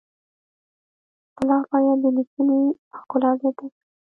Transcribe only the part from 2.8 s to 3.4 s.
ښکلا